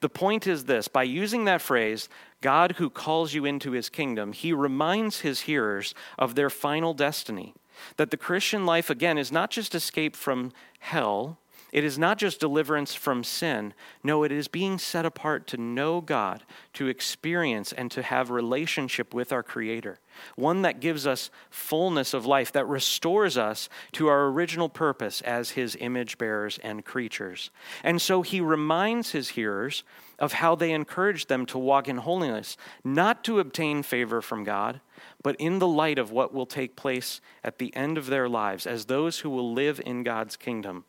[0.00, 2.08] The point is this by using that phrase,
[2.40, 7.54] God who calls you into his kingdom, he reminds his hearers of their final destiny.
[7.96, 11.38] That the Christian life, again, is not just escape from hell,
[11.72, 13.72] it is not just deliverance from sin.
[14.04, 19.14] No, it is being set apart to know God, to experience and to have relationship
[19.14, 19.98] with our Creator.
[20.36, 25.50] One that gives us fullness of life, that restores us to our original purpose as
[25.50, 27.50] His image bearers and creatures.
[27.82, 29.84] And so He reminds His hearers
[30.18, 34.80] of how they encourage them to walk in holiness, not to obtain favor from God,
[35.22, 38.66] but in the light of what will take place at the end of their lives
[38.66, 40.84] as those who will live in God's kingdom.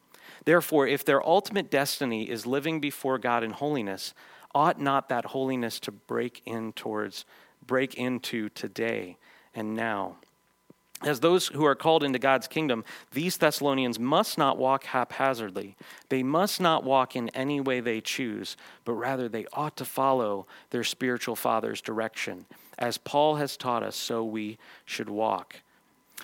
[0.46, 4.14] Therefore, if their ultimate destiny is living before God in holiness,
[4.54, 7.26] ought not that holiness to break in towards
[7.68, 9.18] break into today
[9.54, 10.18] and now?
[11.06, 15.76] As those who are called into God's kingdom, these Thessalonians must not walk haphazardly.
[16.08, 20.48] They must not walk in any way they choose, but rather they ought to follow
[20.70, 22.46] their spiritual father's direction.
[22.78, 25.58] As Paul has taught us, so we should walk.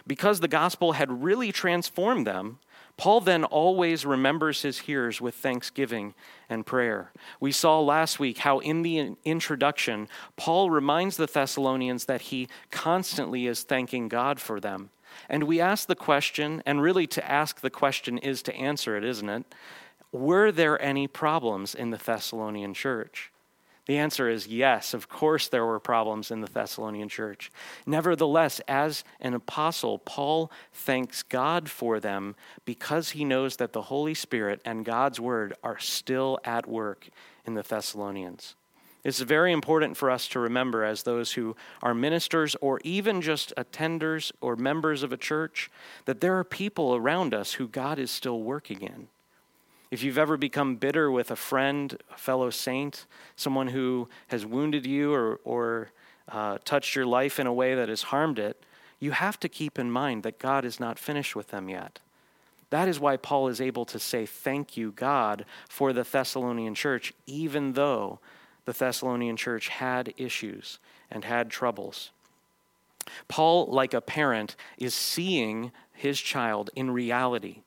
[0.07, 2.59] Because the gospel had really transformed them,
[2.99, 6.15] Paul then always remembers his hearers with thanksgiving
[6.49, 7.13] and prayer.
[7.39, 13.47] We saw last week how, in the introduction, Paul reminds the Thessalonians that he constantly
[13.47, 14.89] is thanking God for them.
[15.29, 19.05] And we ask the question, and really to ask the question is to answer it,
[19.05, 19.45] isn't it?
[20.11, 23.31] Were there any problems in the Thessalonian church?
[23.89, 24.93] The answer is yes.
[24.93, 27.51] Of course, there were problems in the Thessalonian church.
[27.87, 34.13] Nevertheless, as an apostle, Paul thanks God for them because he knows that the Holy
[34.13, 37.09] Spirit and God's word are still at work
[37.47, 38.53] in the Thessalonians.
[39.03, 43.51] It's very important for us to remember, as those who are ministers or even just
[43.57, 45.71] attenders or members of a church,
[46.05, 49.07] that there are people around us who God is still working in.
[49.91, 54.85] If you've ever become bitter with a friend, a fellow saint, someone who has wounded
[54.85, 55.91] you or, or
[56.27, 58.63] uh, touched your life in a way that has harmed it,
[58.99, 61.99] you have to keep in mind that God is not finished with them yet.
[62.69, 67.13] That is why Paul is able to say, Thank you, God, for the Thessalonian church,
[67.25, 68.19] even though
[68.65, 70.77] the Thessalonian church had issues
[71.09, 72.11] and had troubles.
[73.27, 77.61] Paul, like a parent, is seeing his child in reality,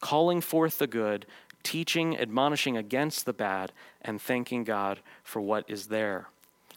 [0.00, 1.26] calling forth the good,
[1.64, 3.72] teaching, admonishing against the bad,
[4.02, 6.28] and thanking God for what is there.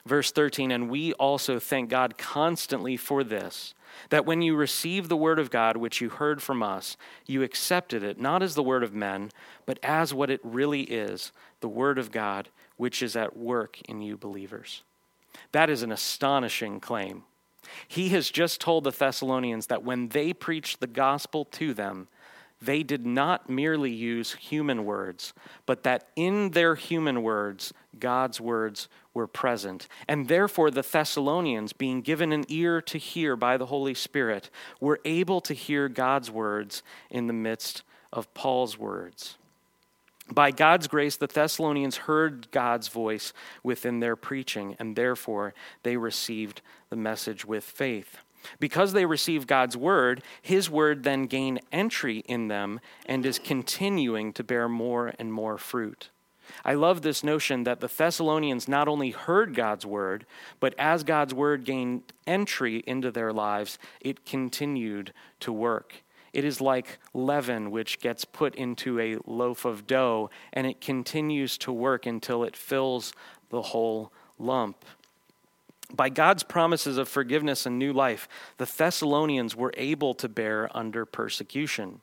[0.05, 3.73] Verse 13, and we also thank God constantly for this,
[4.09, 6.95] that when you received the word of God, which you heard from us,
[7.25, 9.31] you accepted it not as the word of men,
[9.65, 12.47] but as what it really is, the word of God,
[12.77, 14.81] which is at work in you believers.
[15.51, 17.23] That is an astonishing claim.
[17.87, 22.07] He has just told the Thessalonians that when they preached the gospel to them,
[22.61, 25.33] they did not merely use human words,
[25.65, 29.87] but that in their human words, God's words were present.
[30.07, 34.99] And therefore, the Thessalonians, being given an ear to hear by the Holy Spirit, were
[35.05, 39.37] able to hear God's words in the midst of Paul's words.
[40.31, 46.61] By God's grace, the Thessalonians heard God's voice within their preaching, and therefore they received
[46.89, 48.17] the message with faith.
[48.59, 54.33] Because they receive God's word, his word then gained entry in them and is continuing
[54.33, 56.09] to bear more and more fruit.
[56.63, 60.25] I love this notion that the Thessalonians not only heard God's word,
[60.59, 66.03] but as God's word gained entry into their lives, it continued to work.
[66.33, 71.57] It is like leaven, which gets put into a loaf of dough, and it continues
[71.59, 73.13] to work until it fills
[73.49, 74.85] the whole lump.
[75.93, 81.05] By God's promises of forgiveness and new life, the Thessalonians were able to bear under
[81.05, 82.01] persecution.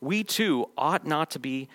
[0.00, 1.68] We too ought not to be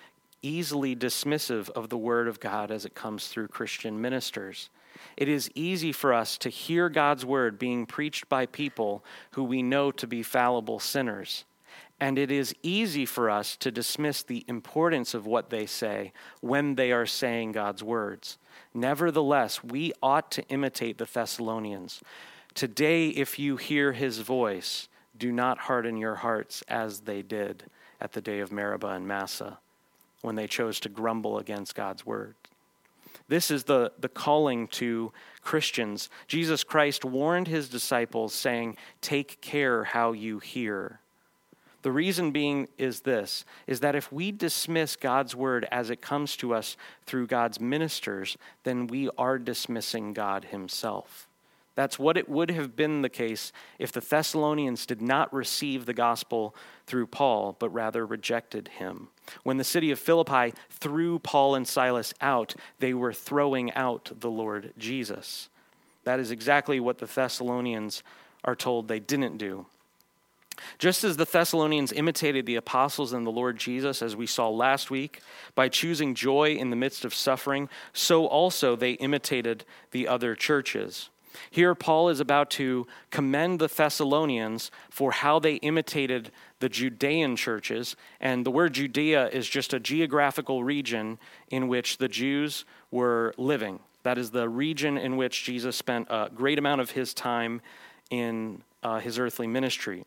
[0.44, 4.70] easily dismissive of the Word of God as it comes through Christian ministers.
[5.18, 9.64] It is easy for us to hear God's Word being preached by people who we
[9.64, 11.46] know to be fallible sinners.
[12.02, 16.74] And it is easy for us to dismiss the importance of what they say when
[16.74, 18.40] they are saying God's words.
[18.74, 22.02] Nevertheless, we ought to imitate the Thessalonians.
[22.56, 27.66] Today, if you hear his voice, do not harden your hearts as they did
[28.02, 29.60] at the day of Meribah and Massah
[30.22, 32.34] when they chose to grumble against God's word.
[33.28, 35.12] This is the, the calling to
[35.44, 36.10] Christians.
[36.28, 41.01] Jesus Christ warned his disciples, saying, Take care how you hear.
[41.82, 46.36] The reason being is this is that if we dismiss God's word as it comes
[46.38, 51.28] to us through God's ministers, then we are dismissing God himself.
[51.74, 55.94] That's what it would have been the case if the Thessalonians did not receive the
[55.94, 56.54] gospel
[56.86, 59.08] through Paul, but rather rejected him.
[59.44, 64.30] When the city of Philippi threw Paul and Silas out, they were throwing out the
[64.30, 65.50] Lord Jesus.
[66.04, 68.04] That is exactly what the Thessalonians
[68.44, 69.66] are told they didn't do.
[70.78, 74.91] Just as the Thessalonians imitated the apostles and the Lord Jesus, as we saw last
[74.91, 75.22] week,
[75.55, 81.09] by choosing joy in the midst of suffering, so also they imitated the other churches.
[81.49, 87.95] Here, Paul is about to commend the Thessalonians for how they imitated the Judean churches.
[88.20, 93.80] And the word Judea is just a geographical region in which the Jews were living.
[94.03, 97.62] That is the region in which Jesus spent a great amount of his time
[98.09, 100.05] in uh, his earthly ministry.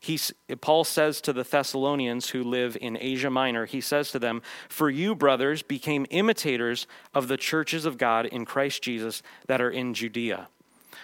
[0.00, 0.18] He,
[0.60, 4.90] Paul says to the Thessalonians who live in Asia Minor, he says to them, For
[4.90, 9.94] you, brothers, became imitators of the churches of God in Christ Jesus that are in
[9.94, 10.48] Judea.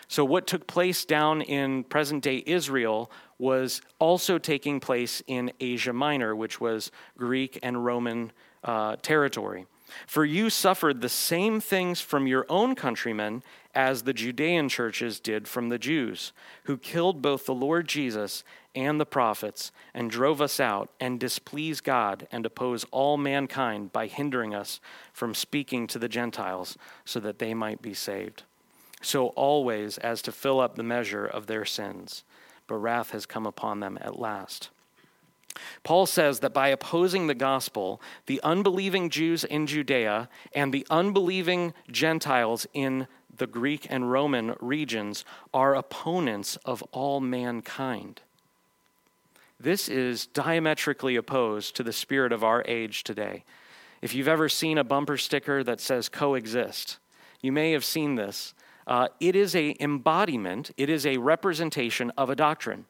[0.08, 5.92] So, what took place down in present day Israel was also taking place in Asia
[5.92, 9.66] Minor, which was Greek and Roman uh, territory.
[10.06, 13.42] For you suffered the same things from your own countrymen
[13.74, 16.32] as the Judean churches did from the Jews,
[16.64, 18.44] who killed both the Lord Jesus
[18.74, 24.06] and the prophets, and drove us out, and displease God, and oppose all mankind by
[24.06, 24.80] hindering us
[25.12, 28.42] from speaking to the Gentiles, so that they might be saved.
[29.00, 32.24] So always as to fill up the measure of their sins,
[32.66, 34.70] but wrath has come upon them at last.
[35.84, 41.74] Paul says that by opposing the gospel, the unbelieving Jews in Judea and the unbelieving
[41.90, 43.06] Gentiles in
[43.36, 48.20] the Greek and Roman regions are opponents of all mankind.
[49.58, 53.44] This is diametrically opposed to the spirit of our age today.
[54.02, 56.98] If you've ever seen a bumper sticker that says coexist,
[57.40, 58.54] you may have seen this.
[58.86, 62.84] Uh, it is a embodiment, it is a representation of a doctrine.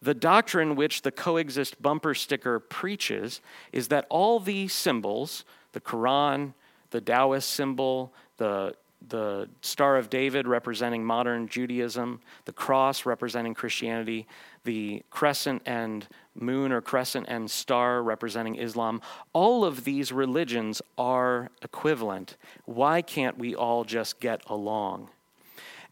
[0.00, 3.40] The doctrine which the coexist bumper sticker preaches
[3.72, 6.54] is that all these symbols, the Quran,
[6.90, 8.74] the Taoist symbol, the
[9.06, 14.26] the Star of David representing modern Judaism, the cross representing Christianity,
[14.64, 19.00] the crescent and moon or crescent and star representing Islam.
[19.32, 22.36] All of these religions are equivalent.
[22.64, 25.08] Why can't we all just get along?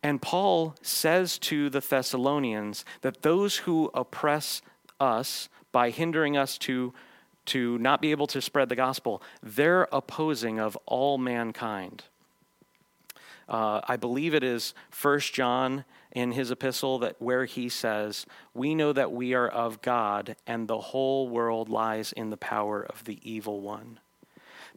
[0.03, 4.63] And Paul says to the Thessalonians that those who oppress
[5.01, 6.93] us by hindering us to,
[7.47, 12.05] to not be able to spread the gospel, they're opposing of all mankind.
[13.49, 18.75] Uh, I believe it is First John in his epistle that where he says, "We
[18.75, 23.05] know that we are of God, and the whole world lies in the power of
[23.05, 24.01] the evil one."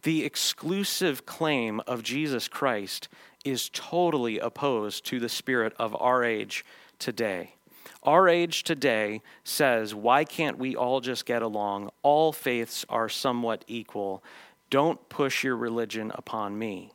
[0.02, 3.08] The exclusive claim of Jesus Christ
[3.44, 6.64] is totally opposed to the spirit of our age
[6.98, 7.54] today.
[8.02, 11.90] Our age today says, why can't we all just get along?
[12.02, 14.22] All faiths are somewhat equal.
[14.70, 16.92] Don't push your religion upon me.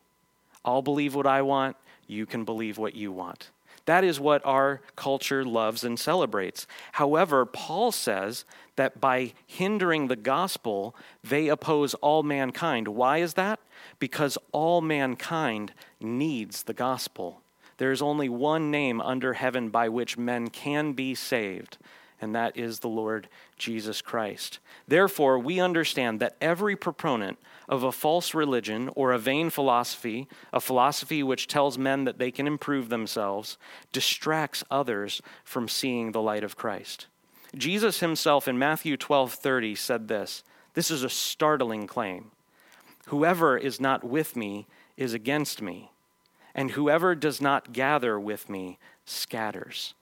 [0.65, 3.51] I'll believe what I want, you can believe what you want.
[3.85, 6.65] That is what our culture loves and celebrates.
[6.93, 8.43] However, Paul says
[8.75, 12.87] that by hindering the gospel, they oppose all mankind.
[12.87, 13.59] Why is that?
[13.99, 17.41] Because all mankind needs the gospel.
[17.77, 21.77] There is only one name under heaven by which men can be saved,
[22.21, 24.59] and that is the Lord Jesus Christ.
[24.87, 27.37] Therefore, we understand that every proponent
[27.67, 32.31] of a false religion or a vain philosophy, a philosophy which tells men that they
[32.31, 33.57] can improve themselves,
[33.91, 37.07] distracts others from seeing the light of Christ.
[37.55, 40.43] Jesus himself in Matthew 12:30 said this.
[40.73, 42.31] This is a startling claim.
[43.07, 45.91] Whoever is not with me is against me,
[46.53, 49.93] and whoever does not gather with me scatters.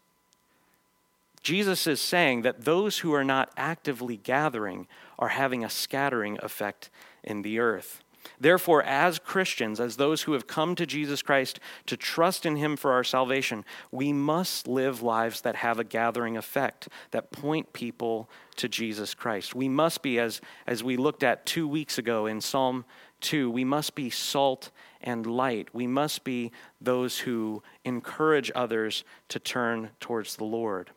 [1.44, 4.88] Jesus is saying that those who are not actively gathering
[5.20, 6.90] are having a scattering effect
[7.24, 8.02] in the earth.
[8.40, 12.78] Therefore, as Christians, as those who have come to Jesus Christ to trust in Him
[12.78, 18.30] for our salvation, we must live lives that have a gathering effect, that point people
[18.56, 19.54] to Jesus Christ.
[19.54, 22.86] We must be, as, as we looked at two weeks ago in Psalm
[23.22, 24.72] 2, we must be salt
[25.02, 25.68] and light.
[25.74, 30.92] We must be those who encourage others to turn towards the Lord.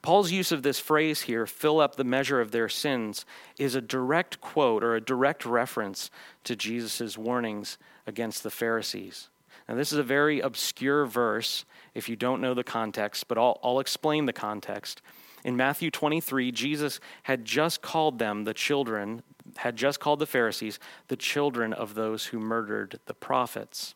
[0.00, 3.24] Paul's use of this phrase here, fill up the measure of their sins,
[3.58, 6.10] is a direct quote or a direct reference
[6.44, 9.28] to Jesus' warnings against the Pharisees.
[9.68, 11.64] Now, this is a very obscure verse
[11.94, 15.02] if you don't know the context, but I'll, I'll explain the context.
[15.44, 19.22] In Matthew 23, Jesus had just called them the children,
[19.56, 20.78] had just called the Pharisees
[21.08, 23.94] the children of those who murdered the prophets.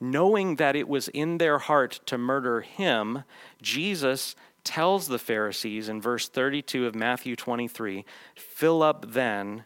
[0.00, 3.24] Knowing that it was in their heart to murder him,
[3.60, 4.36] Jesus
[4.68, 8.04] tells the Pharisees in verse 32 of Matthew 23
[8.36, 9.64] fill up then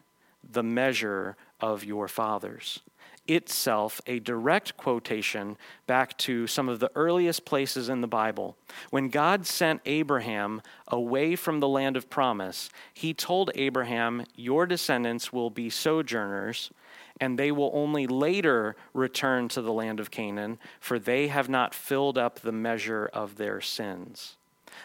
[0.49, 2.79] the measure of your fathers
[3.27, 8.55] itself a direct quotation back to some of the earliest places in the Bible.
[8.91, 15.33] When God sent Abraham away from the land of promise, he told Abraham, Your descendants
[15.33, 16.71] will be sojourners,
[17.19, 21.73] and they will only later return to the land of Canaan, for they have not
[21.73, 24.37] filled up the measure of their sins.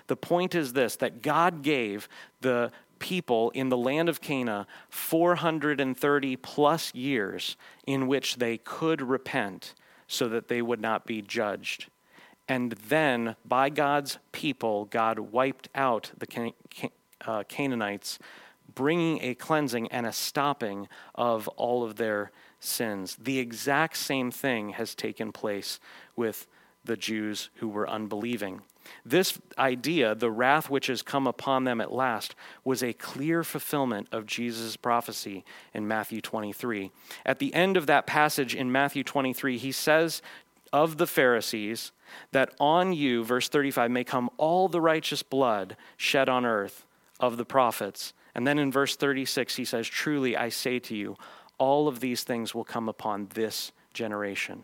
[0.07, 2.09] The point is this that God gave
[2.41, 9.75] the people in the land of Canaan 430 plus years in which they could repent
[10.07, 11.87] so that they would not be judged.
[12.49, 16.91] And then, by God's people, God wiped out the Can- Can-
[17.27, 18.19] uh, Canaanites,
[18.75, 23.17] bringing a cleansing and a stopping of all of their sins.
[23.21, 25.79] The exact same thing has taken place
[26.17, 26.47] with
[26.85, 28.63] the Jews who were unbelieving.
[29.05, 32.35] This idea, the wrath which has come upon them at last,
[32.65, 36.91] was a clear fulfillment of Jesus' prophecy in Matthew 23.
[37.25, 40.23] At the end of that passage in Matthew 23, he says
[40.73, 41.93] of the Pharisees
[42.33, 46.87] that on you, verse 35, may come all the righteous blood shed on earth
[47.21, 48.13] of the prophets.
[48.35, 51.17] And then in verse 36, he says, Truly I say to you,
[51.59, 54.63] all of these things will come upon this generation.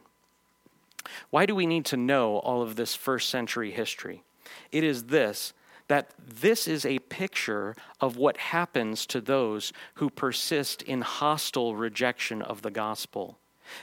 [1.31, 4.23] Why do we need to know all of this first century history?
[4.71, 5.53] It is this
[5.89, 12.41] that this is a picture of what happens to those who persist in hostile rejection
[12.41, 13.39] of the gospel.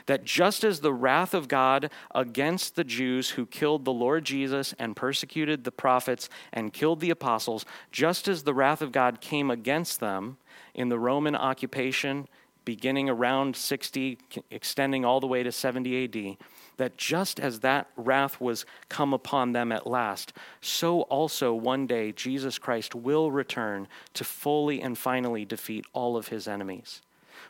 [0.06, 4.74] That just as the wrath of God against the Jews who killed the Lord Jesus
[4.78, 9.50] and persecuted the prophets and killed the apostles, just as the wrath of God came
[9.50, 10.38] against them
[10.74, 12.28] in the Roman occupation
[12.64, 14.18] beginning around 60,
[14.50, 16.36] extending all the way to 70 AD,
[16.76, 22.12] that just as that wrath was come upon them at last, so also one day
[22.12, 27.02] Jesus Christ will return to fully and finally defeat all of his enemies.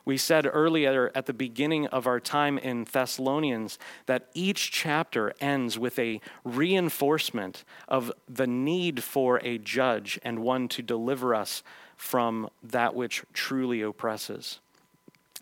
[0.04, 5.78] We said earlier at the beginning of our time in Thessalonians that each chapter ends
[5.78, 11.62] with a reinforcement of the need for a judge and one to deliver us
[11.96, 14.60] from that which truly oppresses.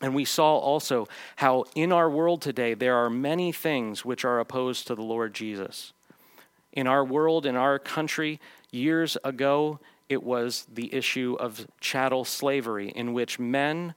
[0.01, 4.41] And we saw also how in our world today there are many things which are
[4.41, 5.93] opposed to the Lord Jesus.
[6.73, 8.41] In our world, in our country,
[8.71, 13.95] years ago, it was the issue of chattel slavery, in which men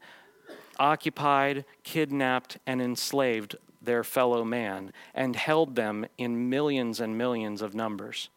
[0.80, 7.74] occupied, kidnapped, and enslaved their fellow man and held them in millions and millions of
[7.74, 8.30] numbers.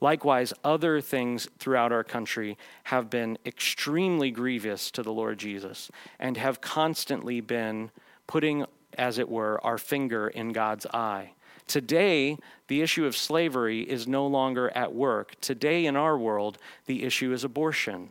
[0.00, 5.90] Likewise, other things throughout our country have been extremely grievous to the Lord Jesus
[6.20, 7.90] and have constantly been
[8.26, 8.64] putting,
[8.96, 11.32] as it were, our finger in God's eye.
[11.66, 12.38] Today,
[12.68, 15.38] the issue of slavery is no longer at work.
[15.40, 18.10] Today, in our world, the issue is abortion.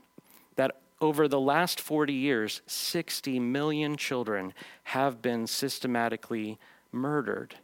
[0.57, 6.59] That over the last 40 years, 60 million children have been systematically
[6.91, 7.55] murdered.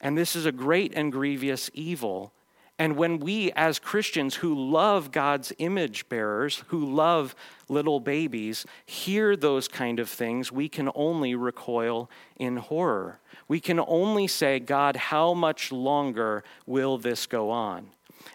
[0.00, 2.32] And this is a great and grievous evil
[2.78, 7.34] and when we, as Christians who love God's image bearers, who love
[7.68, 13.18] little babies, hear those kind of things, we can only recoil in horror.
[13.48, 17.90] We can only say, God, how much longer will this go on?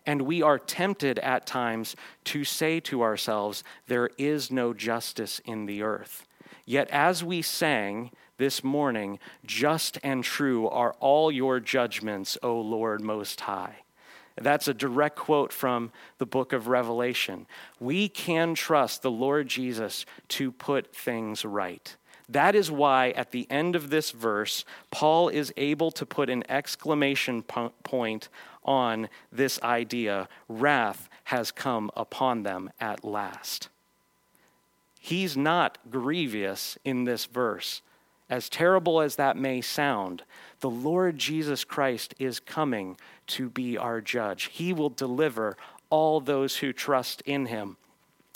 [0.06, 5.68] And we are tempted at times to say to ourselves, there is no justice in
[5.68, 6.28] the earth.
[6.66, 13.02] Yet, as we sang this morning, just and true are all your judgments, O Lord
[13.02, 13.83] Most High.
[14.36, 17.46] That's a direct quote from the book of Revelation.
[17.80, 21.96] We can trust the Lord Jesus to put things right.
[22.30, 26.44] That is why, at the end of this verse, Paul is able to put an
[26.50, 28.30] exclamation point
[28.64, 33.70] on this idea wrath has come upon them at last.
[35.00, 37.82] He's not grievous in this verse.
[38.30, 40.24] As terrible as that may sound,
[40.64, 42.96] the Lord Jesus Christ is coming
[43.28, 44.46] to be our judge.
[44.46, 45.58] He will deliver
[45.90, 47.76] all those who trust in him,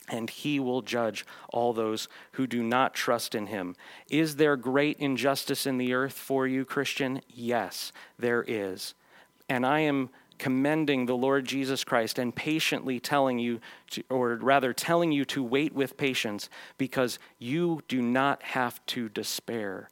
[0.09, 3.78] and he will judge all those who do not trust in him.
[4.09, 7.21] Is there great injustice in the earth for you, Christian?
[7.34, 8.93] Yes, there is.
[9.47, 13.61] And I am commending the Lord Jesus Christ and patiently telling you,
[13.91, 19.07] to, or rather telling you to wait with patience because you do not have to
[19.07, 19.88] despair.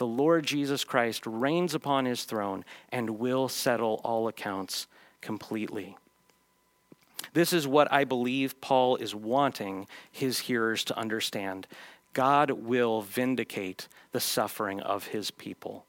[0.00, 4.86] The Lord Jesus Christ reigns upon his throne and will settle all accounts
[5.20, 5.94] completely.
[7.34, 11.66] This is what I believe Paul is wanting his hearers to understand.
[12.14, 15.84] God will vindicate the suffering of his people.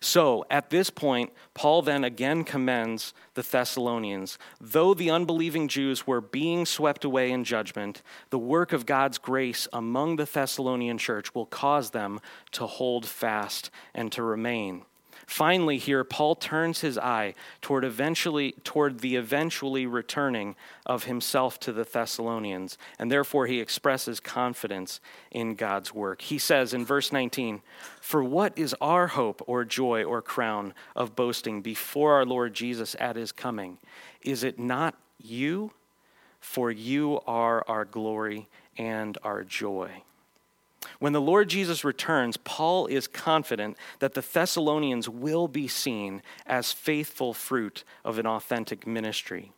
[0.00, 4.38] So at this point, Paul then again commends the Thessalonians.
[4.60, 9.66] Though the unbelieving Jews were being swept away in judgment, the work of God's grace
[9.72, 12.20] among the Thessalonian church will cause them
[12.52, 14.82] to hold fast and to remain.
[15.26, 20.56] Finally, here, Paul turns his eye toward, eventually, toward the eventually returning
[20.86, 25.00] of himself to the Thessalonians, and therefore he expresses confidence
[25.30, 26.22] in God's work.
[26.22, 27.62] He says in verse 19,
[28.00, 32.94] For what is our hope or joy or crown of boasting before our Lord Jesus
[32.98, 33.78] at his coming?
[34.22, 35.72] Is it not you?
[36.40, 40.02] For you are our glory and our joy.
[41.04, 46.72] When the Lord Jesus returns, Paul is confident that the Thessalonians will be seen as
[46.72, 49.52] faithful fruit of an authentic ministry.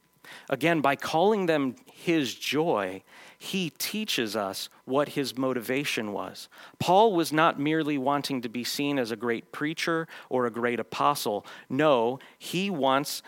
[0.51, 3.05] Again, by calling them his joy,
[3.39, 6.49] he teaches us what his motivation was.
[6.81, 10.81] Paul was not merely wanting to be seen as a great preacher or a great
[10.81, 11.47] apostle.
[11.69, 13.23] No, he wants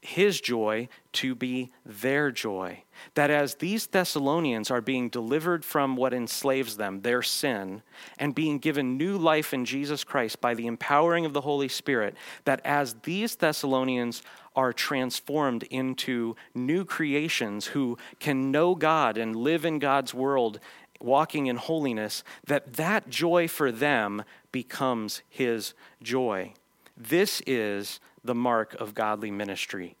[0.00, 2.82] his joy to be their joy.
[3.14, 7.82] That as these Thessalonians are being delivered from what enslaves them, their sin,
[8.18, 12.16] and being given new life in Jesus Christ by the empowering of the Holy Spirit,
[12.44, 14.22] that as these Thessalonians
[14.56, 20.60] are transformed into new creations who can know God and live in God's world
[21.00, 26.54] walking in holiness that that joy for them becomes his joy
[26.96, 29.96] this is the mark of godly ministry.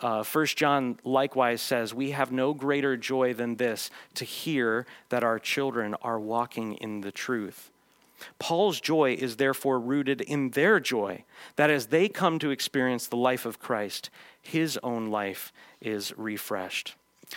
[0.00, 5.24] Uh, 1 John likewise says, We have no greater joy than this to hear that
[5.24, 7.70] our children are walking in the truth.
[8.38, 11.24] Paul's joy is therefore rooted in their joy,
[11.56, 14.10] that as they come to experience the life of Christ,
[14.40, 16.94] his own life is refreshed.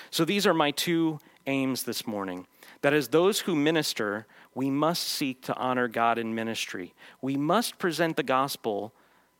[0.09, 2.45] So these are my two aims this morning.
[2.81, 4.25] That as those who minister,
[4.55, 6.93] we must seek to honor God in ministry.
[7.21, 8.93] We must present the gospel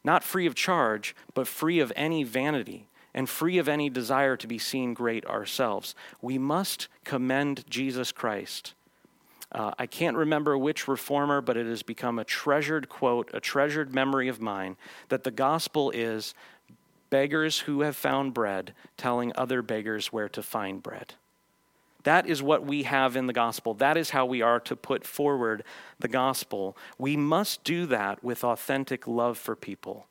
[0.04, 4.48] not free of charge, but free of any vanity and free of any desire to
[4.48, 5.96] be seen great ourselves.
[6.22, 8.74] We must commend Jesus Christ.
[9.52, 13.94] Uh, I can't remember which reformer, but it has become a treasured quote, a treasured
[13.94, 14.78] memory of mine,
[15.10, 16.36] that the gospel is
[17.10, 21.16] beggars who have found bread telling other beggars where to find bread.
[22.04, 23.74] That is what we have in the gospel.
[23.74, 25.64] That is how we are to put forward
[26.00, 26.78] the gospel.
[26.98, 30.08] We must do that with authentic love for people.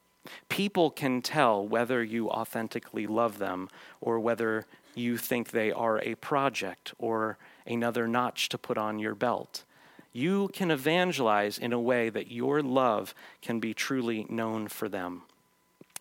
[0.49, 3.70] People can tell whether you authentically love them
[4.01, 9.14] or whether you think they are a project or another notch to put on your
[9.14, 9.64] belt.
[10.12, 15.22] You can evangelize in a way that your love can be truly known for them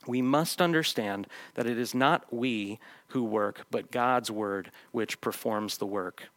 [0.07, 2.79] we must understand that it is not we
[3.09, 6.29] who work, but God's word which performs the work.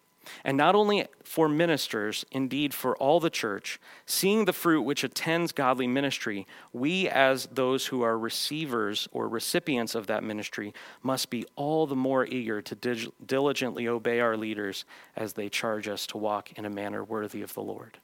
[0.44, 5.52] And not only for ministers, indeed for all the church, seeing the fruit which attends
[5.52, 11.46] godly ministry, we, as those who are receivers or recipients of that ministry, must be
[11.56, 14.84] all the more eager to diligently obey our leaders
[15.16, 17.98] as they charge us to walk in a manner worthy of the Lord.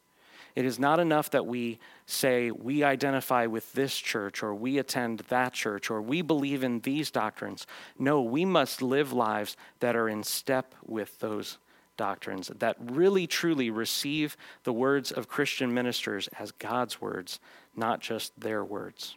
[0.57, 1.77] It is not enough that we
[2.07, 6.79] say we identify with this church or we attend that church or we believe in
[6.79, 7.67] these doctrines.
[7.99, 11.59] No, we must live lives that are in step with those
[11.95, 17.39] doctrines, that really truly receive the words of Christian ministers as God's words,
[17.75, 19.15] not just their words.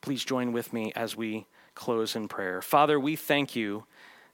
[0.00, 1.44] Please join with me as we
[1.74, 2.62] close in prayer.
[2.62, 3.84] Father, we thank you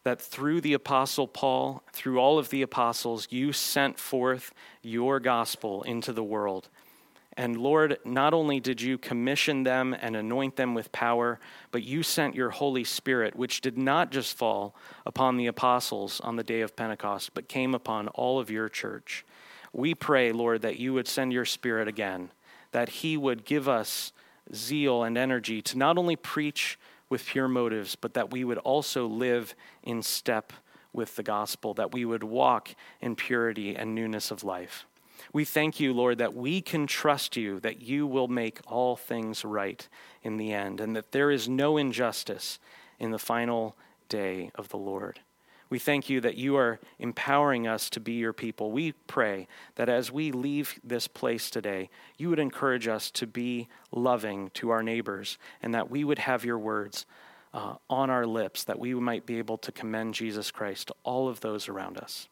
[0.07, 5.83] that through the Apostle Paul, through all of the apostles, you sent forth your gospel
[5.83, 6.69] into the world.
[7.37, 11.41] And Lord, not only did you commission them and anoint them with power,
[11.73, 16.37] but you sent your Holy Spirit, which did not just fall upon the apostles on
[16.37, 19.25] the day of Pentecost, but came upon all of your church.
[19.73, 22.31] We pray, Lord, that you would send your Spirit again,
[22.71, 24.13] that he would give us
[24.55, 26.79] zeal and energy to not only preach
[27.09, 30.53] with pure motives, but that we would also live in step
[30.93, 34.87] with the gospel, that we would walk in purity and newness of life.
[35.33, 39.45] We thank you, Lord, that we can trust you, that you will make all things
[39.45, 39.87] right
[40.23, 42.59] in the end, and that there is no injustice
[42.99, 43.77] in the final
[44.09, 45.21] day of the Lord.
[45.69, 48.71] We thank you that you are empowering us to be your people.
[48.71, 53.69] We pray that as we leave this place today, you would encourage us to be
[53.91, 57.05] loving to our neighbors and that we would have your words
[57.53, 61.29] uh, on our lips, that we might be able to commend Jesus Christ to all
[61.29, 62.29] of those around us.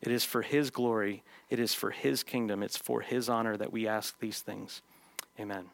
[0.00, 3.72] It is for his glory, it is for his kingdom, it's for his honor that
[3.72, 4.82] we ask these things.
[5.38, 5.66] Amen.